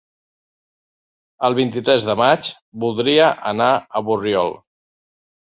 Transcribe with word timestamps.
El 1.49 1.57
vint-i-tres 1.59 2.07
de 2.11 2.17
maig 2.23 2.49
voldria 2.85 3.29
anar 3.53 3.71
a 3.77 4.03
Borriol. 4.09 4.55